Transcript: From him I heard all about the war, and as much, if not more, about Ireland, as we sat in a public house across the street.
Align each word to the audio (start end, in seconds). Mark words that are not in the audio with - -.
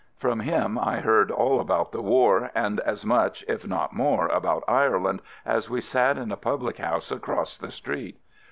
From 0.17 0.39
him 0.39 0.79
I 0.79 0.97
heard 0.99 1.29
all 1.29 1.59
about 1.59 1.91
the 1.91 2.01
war, 2.01 2.49
and 2.55 2.79
as 2.79 3.05
much, 3.05 3.45
if 3.47 3.67
not 3.67 3.93
more, 3.93 4.25
about 4.29 4.63
Ireland, 4.67 5.21
as 5.45 5.69
we 5.69 5.79
sat 5.79 6.17
in 6.17 6.31
a 6.31 6.37
public 6.37 6.79
house 6.79 7.11
across 7.11 7.55
the 7.59 7.69
street. 7.69 8.19